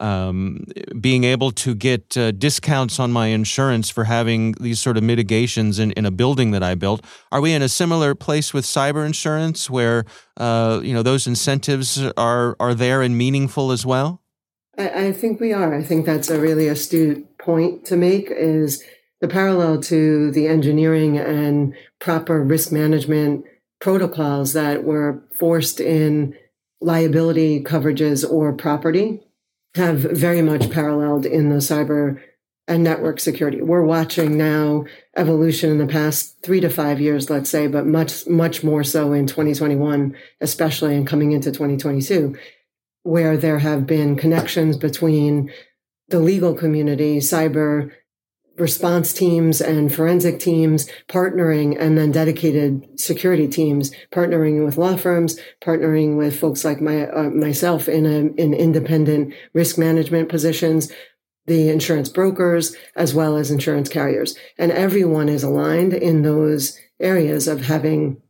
[0.00, 0.64] um,
[1.00, 5.78] being able to get uh, discounts on my insurance for having these sort of mitigations
[5.78, 7.04] in, in a building that I built.
[7.30, 10.04] Are we in a similar place with cyber insurance where
[10.36, 14.21] uh, you know those incentives are are there and meaningful as well?
[14.78, 15.74] I, I think we are.
[15.74, 18.30] I think that's a really astute point to make.
[18.30, 18.82] Is
[19.20, 23.44] the parallel to the engineering and proper risk management
[23.80, 26.34] protocols that were forced in
[26.80, 29.20] liability coverages or property
[29.74, 32.20] have very much paralleled in the cyber
[32.68, 33.60] and network security.
[33.60, 34.84] We're watching now
[35.16, 39.12] evolution in the past three to five years, let's say, but much, much more so
[39.12, 42.36] in 2021, especially and coming into 2022,
[43.02, 45.52] where there have been connections between
[46.08, 47.90] the legal community, cyber
[48.58, 55.40] response teams and forensic teams partnering and then dedicated security teams partnering with law firms
[55.62, 60.92] partnering with folks like my uh, myself in a, in independent risk management positions
[61.46, 64.36] the insurance brokers as well as insurance carriers.
[64.58, 68.20] And everyone is aligned in those areas of having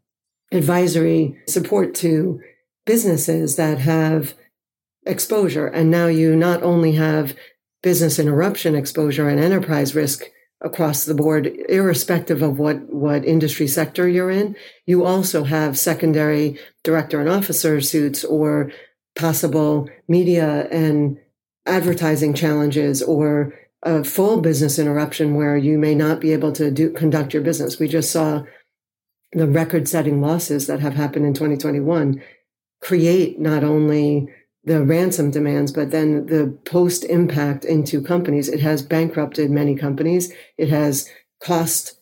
[0.50, 2.40] advisory support to
[2.86, 4.34] businesses that have
[5.04, 7.36] exposure and now you not only have
[7.82, 10.24] business interruption exposure and enterprise risk
[10.60, 14.54] across the board, irrespective of what, what industry sector you're in.
[14.86, 18.70] You also have secondary director and officer suits or
[19.16, 21.18] possible media and
[21.66, 26.90] advertising challenges or a full business interruption where you may not be able to do,
[26.90, 27.78] conduct your business.
[27.78, 28.44] We just saw
[29.32, 32.22] the record setting losses that have happened in 2021
[32.80, 34.28] create not only
[34.64, 38.48] the ransom demands, but then the post impact into companies.
[38.48, 40.32] It has bankrupted many companies.
[40.56, 41.08] It has
[41.40, 41.98] cost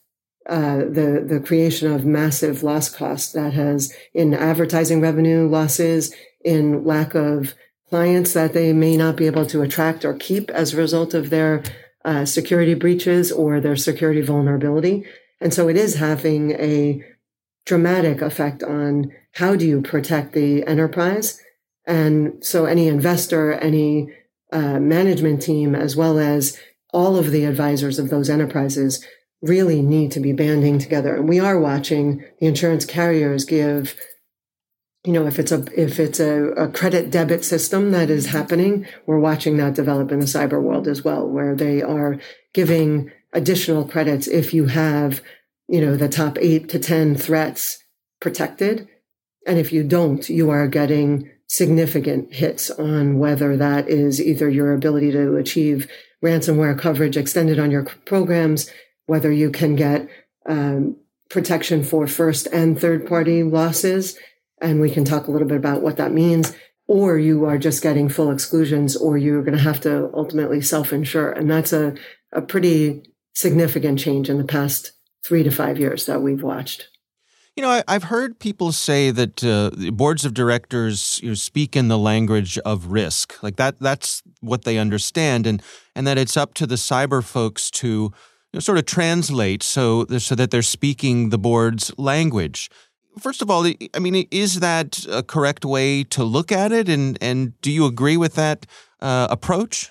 [0.49, 6.85] uh, the the creation of massive loss costs that has in advertising revenue losses, in
[6.85, 7.55] lack of
[7.89, 11.31] clients that they may not be able to attract or keep as a result of
[11.31, 11.63] their
[12.05, 15.05] uh, security breaches or their security vulnerability.
[15.41, 17.05] And so it is having a
[17.67, 21.41] dramatic effect on how do you protect the enterprise
[21.91, 24.12] And so any investor, any
[24.53, 26.57] uh, management team, as well as
[26.93, 29.05] all of the advisors of those enterprises
[29.43, 31.16] really need to be banding together.
[31.16, 32.05] And we are watching
[32.38, 33.97] the insurance carriers give,
[35.07, 38.86] you know, if it's a if it's a, a credit debit system that is happening,
[39.07, 42.18] we're watching that develop in the cyber world as well, where they are
[42.53, 45.22] giving additional credits if you have,
[45.68, 47.82] you know, the top eight to ten threats
[48.20, 48.86] protected.
[49.47, 54.72] And if you don't, you are getting significant hits on whether that is either your
[54.72, 55.90] ability to achieve
[56.24, 58.70] ransomware coverage extended on your programs,
[59.07, 60.09] whether you can get
[60.46, 60.96] um,
[61.28, 64.16] protection for first and third party losses.
[64.62, 66.55] And we can talk a little bit about what that means.
[66.86, 70.92] Or you are just getting full exclusions, or you're going to have to ultimately self
[70.92, 71.32] insure.
[71.32, 71.94] And that's a,
[72.32, 73.03] a pretty
[73.34, 74.92] significant change in the past
[75.24, 76.88] three to five years that we've watched.
[77.57, 81.76] You know, I, have heard people say that uh, boards of directors you know, speak
[81.76, 83.80] in the language of risk, like that.
[83.80, 85.62] That's what they understand, and
[85.94, 88.12] and that it's up to the cyber folks to you
[88.55, 92.70] know, sort of translate so so that they're speaking the board's language.
[93.18, 97.18] First of all, I mean, is that a correct way to look at it, and
[97.20, 98.64] and do you agree with that
[99.01, 99.90] uh, approach?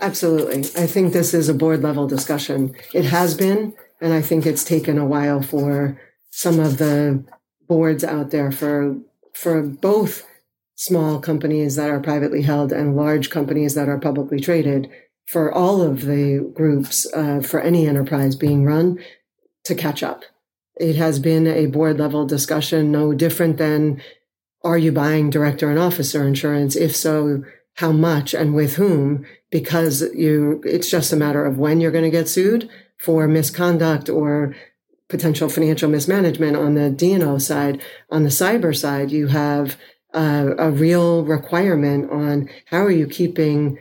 [0.00, 2.74] Absolutely, I think this is a board level discussion.
[2.94, 6.00] It has been, and I think it's taken a while for
[6.32, 7.22] some of the
[7.68, 8.96] boards out there for
[9.34, 10.26] for both
[10.74, 14.90] small companies that are privately held and large companies that are publicly traded
[15.26, 18.98] for all of the groups uh, for any enterprise being run
[19.62, 20.24] to catch up.
[20.76, 24.02] It has been a board level discussion no different than
[24.64, 26.74] are you buying director and officer insurance?
[26.74, 29.26] If so how much and with whom?
[29.50, 34.08] Because you it's just a matter of when you're going to get sued for misconduct
[34.08, 34.54] or
[35.12, 37.82] potential financial mismanagement on the D&O side.
[38.10, 39.76] On the cyber side, you have
[40.14, 43.78] uh, a real requirement on how are you keeping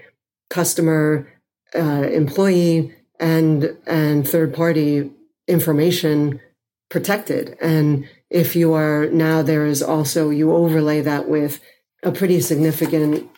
[0.50, 1.32] customer,
[1.74, 5.10] uh, employee, and and third party
[5.48, 6.42] information
[6.90, 7.56] protected.
[7.62, 11.62] And if you are now, there is also you overlay that with
[12.04, 13.30] a pretty significant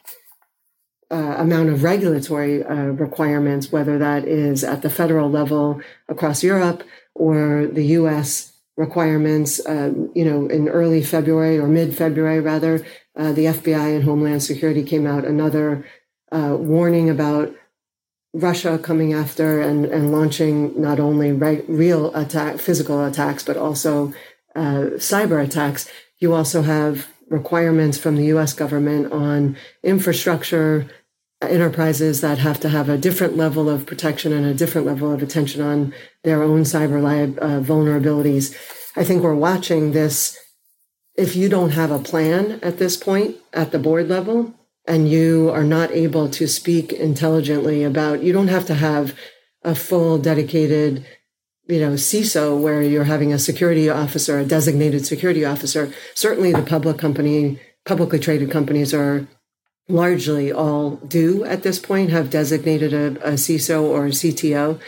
[1.11, 5.79] uh, amount of regulatory uh, requirements, whether that is at the federal level
[6.09, 6.81] across Europe
[7.15, 8.53] or the U.S.
[8.77, 9.59] requirements.
[9.65, 12.85] Uh, you know, in early February or mid February, rather,
[13.15, 15.85] uh, the FBI and Homeland Security came out another
[16.31, 17.53] uh, warning about
[18.33, 24.13] Russia coming after and, and launching not only re- real attack, physical attacks, but also
[24.55, 25.87] uh, cyber attacks.
[26.17, 28.53] You also have requirements from the U.S.
[28.53, 30.89] government on infrastructure
[31.41, 35.21] enterprises that have to have a different level of protection and a different level of
[35.21, 35.93] attention on
[36.23, 38.55] their own cyber li- uh, vulnerabilities.
[38.95, 40.39] I think we're watching this.
[41.15, 44.53] If you don't have a plan at this point at the board level
[44.87, 49.15] and you are not able to speak intelligently about, you don't have to have
[49.63, 51.05] a full dedicated
[51.67, 55.93] you know, CISO, where you're having a security officer, a designated security officer.
[56.13, 59.27] Certainly, the public company, publicly traded companies are
[59.87, 64.79] largely all do at this point have designated a, a CISO or a CTO.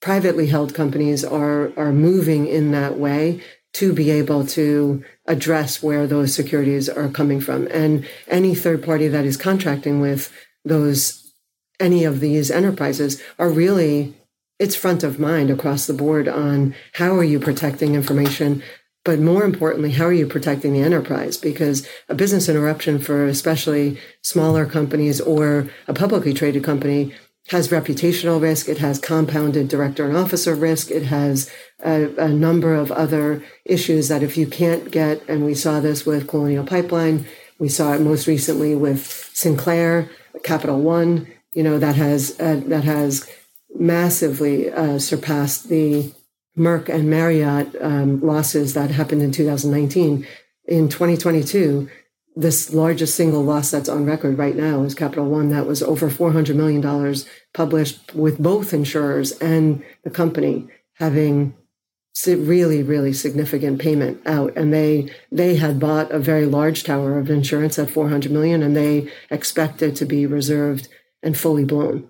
[0.00, 3.40] Privately held companies are are moving in that way
[3.74, 7.66] to be able to address where those securities are coming from.
[7.70, 10.32] And any third party that is contracting with
[10.64, 11.32] those
[11.78, 14.14] any of these enterprises are really
[14.58, 18.62] it's front of mind across the board on how are you protecting information
[19.06, 21.36] but more importantly, how are you protecting the enterprise?
[21.36, 27.14] Because a business interruption for especially smaller companies or a publicly traded company
[27.48, 28.68] has reputational risk.
[28.68, 30.90] It has compounded director and officer risk.
[30.90, 31.50] It has
[31.84, 36.04] a, a, number of other issues that if you can't get, and we saw this
[36.04, 37.26] with Colonial Pipeline,
[37.58, 40.10] we saw it most recently with Sinclair,
[40.42, 43.28] Capital One, you know, that has, uh, that has
[43.74, 46.12] massively uh, surpassed the
[46.58, 50.26] Merck and Marriott um, losses that happened in 2019.
[50.68, 51.88] In 2022,
[52.36, 55.48] this largest single loss that's on record right now is Capital One.
[55.48, 57.16] That was over $400 million
[57.54, 61.54] published with both insurers and the company having
[62.26, 64.54] really, really significant payment out.
[64.56, 68.76] And they, they had bought a very large tower of insurance at 400 million and
[68.76, 70.88] they expected to be reserved
[71.22, 72.08] and fully blown.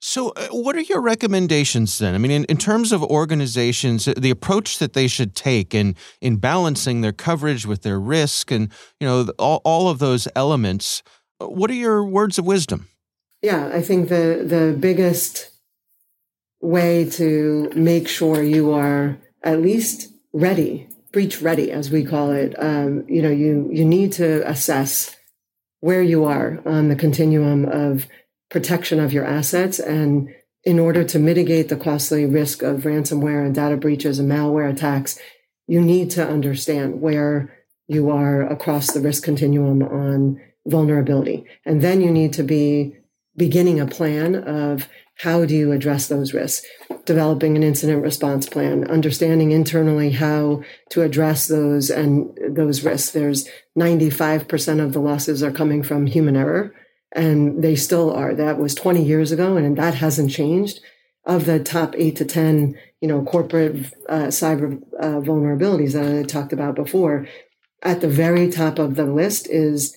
[0.00, 2.14] So, uh, what are your recommendations then?
[2.14, 5.96] I mean, in, in terms of organizations, uh, the approach that they should take in
[6.20, 8.70] in balancing their coverage with their risk, and
[9.00, 11.02] you know, all, all of those elements.
[11.40, 12.88] Uh, what are your words of wisdom?
[13.42, 15.50] Yeah, I think the the biggest
[16.60, 22.54] way to make sure you are at least ready, breach ready, as we call it.
[22.62, 25.16] Um, you know, you you need to assess
[25.80, 28.06] where you are on the continuum of
[28.50, 29.78] protection of your assets.
[29.78, 30.28] And
[30.64, 35.18] in order to mitigate the costly risk of ransomware and data breaches and malware attacks,
[35.66, 37.54] you need to understand where
[37.86, 41.44] you are across the risk continuum on vulnerability.
[41.64, 42.94] And then you need to be
[43.36, 46.66] beginning a plan of how do you address those risks?
[47.04, 53.10] Developing an incident response plan, understanding internally how to address those and those risks.
[53.10, 56.74] There's 95% of the losses are coming from human error
[57.12, 58.34] and they still are.
[58.34, 60.80] That was 20 years ago and that hasn't changed.
[61.24, 66.22] Of the top eight to 10, you know, corporate uh, cyber uh, vulnerabilities that I
[66.22, 67.26] talked about before,
[67.82, 69.94] at the very top of the list is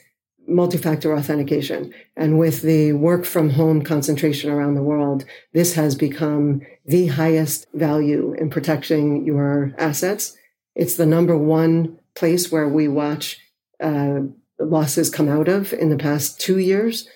[0.48, 1.94] multi-factor authentication.
[2.16, 7.68] And with the work from home concentration around the world, this has become the highest
[7.74, 10.36] value in protecting your assets.
[10.76, 13.40] It's the number one place where we watch
[13.82, 14.22] uh,
[14.64, 17.08] losses come out of in the past two years.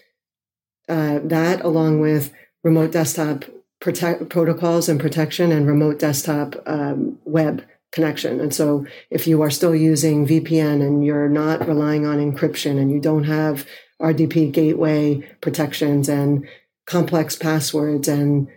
[0.87, 2.31] Uh, that, along with
[2.63, 3.45] remote desktop
[3.79, 8.39] protocols and protection and remote desktop um, web connection.
[8.39, 12.91] And so if you are still using VPN and you're not relying on encryption and
[12.91, 13.65] you don't have
[14.01, 16.47] RDP gateway protections and
[16.85, 18.47] complex passwords and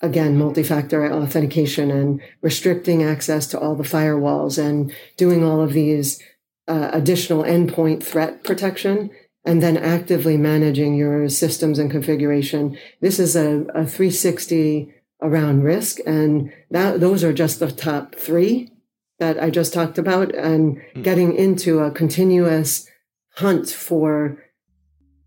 [0.00, 6.22] again, multi-factor authentication and restricting access to all the firewalls and doing all of these
[6.68, 9.10] uh, additional endpoint threat protection
[9.44, 12.78] and then actively managing your systems and configuration.
[13.00, 14.92] This is a, a 360
[15.22, 15.98] around risk.
[16.06, 18.70] And that, those are just the top three
[19.18, 21.02] that I just talked about and mm.
[21.02, 22.88] getting into a continuous
[23.36, 24.38] hunt for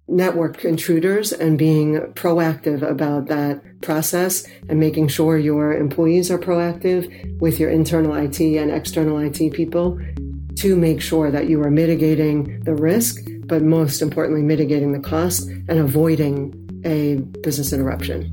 [0.07, 7.39] network intruders and being proactive about that process and making sure your employees are proactive
[7.41, 9.99] with your internal IT and external IT people
[10.57, 15.47] to make sure that you are mitigating the risk, but most importantly, mitigating the cost
[15.47, 16.51] and avoiding
[16.83, 18.29] a business interruption.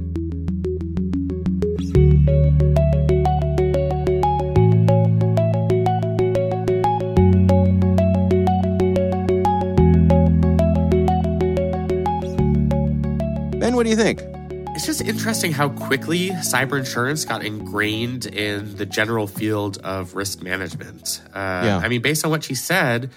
[13.58, 14.33] Ben, what do you think?
[14.86, 20.42] It's just interesting how quickly cyber insurance got ingrained in the general field of risk
[20.42, 21.22] management.
[21.32, 21.80] Uh, yeah.
[21.82, 23.10] I mean, based on what she said,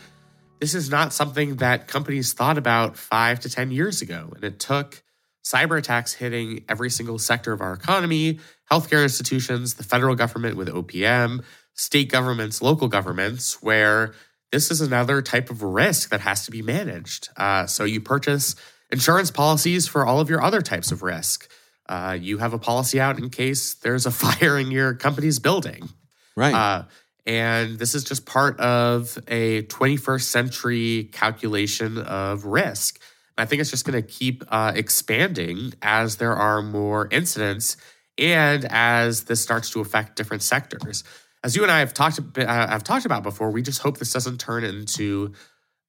[0.62, 4.32] this is not something that companies thought about five to 10 years ago.
[4.34, 5.04] And it took
[5.44, 8.40] cyber attacks hitting every single sector of our economy,
[8.72, 11.44] healthcare institutions, the federal government with OPM,
[11.74, 14.14] state governments, local governments, where
[14.54, 17.28] this is another type of risk that has to be managed.
[17.36, 18.56] Uh, so you purchase
[18.90, 21.52] insurance policies for all of your other types of risk.
[21.90, 25.90] Uh, you have a policy out in case there's a fire in your company's building.
[26.36, 26.54] Right.
[26.54, 26.84] Uh,
[27.26, 33.02] and this is just part of a 21st century calculation of risk.
[33.38, 37.78] I think it's just going to keep uh, expanding as there are more incidents
[38.18, 41.04] and as this starts to affect different sectors.
[41.44, 44.12] As you and I have talked, uh, have talked about before, we just hope this
[44.12, 45.34] doesn't turn into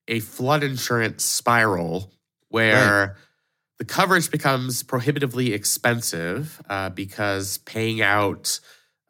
[0.07, 2.11] a flood insurance spiral
[2.49, 3.15] where right.
[3.79, 8.59] The coverage becomes prohibitively expensive uh, because paying out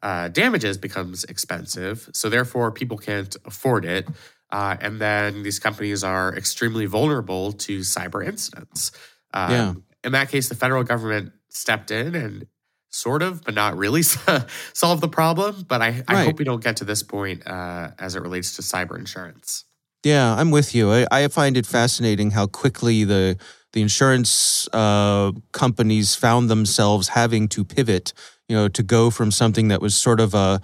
[0.02, 2.08] uh, damages becomes expensive.
[2.12, 4.08] So therefore, people can't afford it.
[4.50, 8.92] Uh, and then these companies are extremely vulnerable to cyber incidents.
[9.34, 9.74] Um, yeah.
[10.04, 12.46] In that case, the federal government stepped in and
[12.90, 14.02] sort of, but not really
[14.72, 15.66] solved the problem.
[15.68, 18.62] But I, I hope we don't get to this point uh, as it relates to
[18.62, 19.64] cyber insurance.
[20.04, 20.90] Yeah, I'm with you.
[20.90, 23.36] I, I find it fascinating how quickly the
[23.72, 28.12] the insurance uh, companies found themselves having to pivot.
[28.48, 30.60] You know, to go from something that was sort of a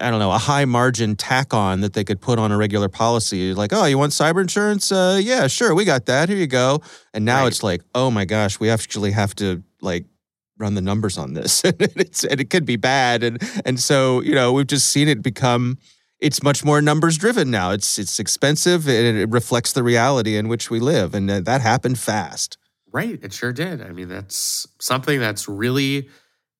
[0.00, 2.88] I don't know, a high margin tack on that they could put on a regular
[2.88, 3.54] policy.
[3.54, 4.90] Like, oh, you want cyber insurance?
[4.90, 6.28] Uh, yeah, sure, we got that.
[6.28, 6.80] Here you go.
[7.12, 7.48] And now right.
[7.48, 10.04] it's like, oh my gosh, we actually have to like
[10.58, 13.22] run the numbers on this, and it's and it could be bad.
[13.22, 15.78] And and so you know, we've just seen it become
[16.20, 17.70] it's much more numbers driven now.
[17.70, 21.98] It's it's expensive and it reflects the reality in which we live, and that happened
[21.98, 22.58] fast.
[22.92, 23.82] Right, it sure did.
[23.82, 26.08] I mean, that's something that's really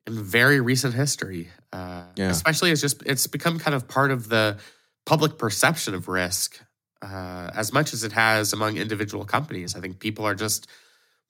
[0.07, 1.49] in very recent history.
[1.73, 2.31] Uh, yeah.
[2.31, 4.59] Especially it's just it's become kind of part of the
[5.07, 6.61] public perception of risk
[7.03, 9.77] uh, as much as it has among individual companies.
[9.77, 10.67] I think people are just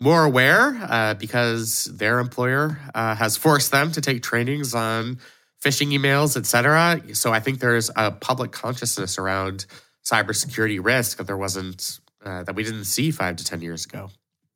[0.00, 5.18] more aware uh, because their employer uh, has forced them to take trainings on
[5.64, 7.00] phishing emails, etc.
[7.14, 9.66] So I think there's a public consciousness around
[10.04, 14.10] cybersecurity risk that there wasn't uh, that we didn't see five to ten years ago.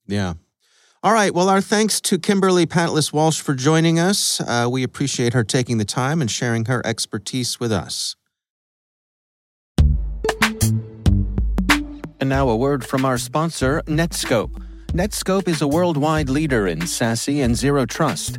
[0.06, 0.34] Yeah.
[1.02, 1.32] All right.
[1.32, 4.40] Well, our thanks to Kimberly Pantlis Walsh for joining us.
[4.40, 8.16] Uh, we appreciate her taking the time and sharing her expertise with us.
[12.20, 14.60] And now a word from our sponsor, Netskope.
[14.88, 18.38] Netskope is a worldwide leader in SASE and zero trust.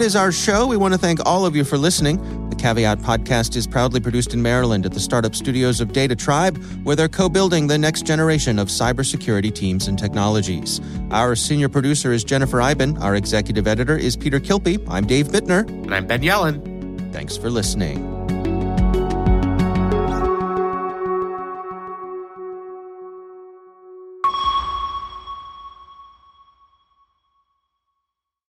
[0.00, 0.66] That is our show.
[0.66, 2.48] We want to thank all of you for listening.
[2.48, 6.56] The Caveat podcast is proudly produced in Maryland at the startup studios of Data Tribe,
[6.84, 10.80] where they're co building the next generation of cybersecurity teams and technologies.
[11.10, 12.96] Our senior producer is Jennifer Eiben.
[12.96, 14.82] Our executive editor is Peter Kilpe.
[14.88, 15.68] I'm Dave Bittner.
[15.68, 17.12] And I'm Ben Yelin.
[17.12, 18.19] Thanks for listening.